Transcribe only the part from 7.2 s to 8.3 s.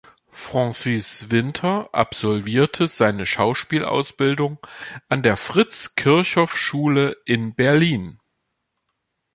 in Berlin.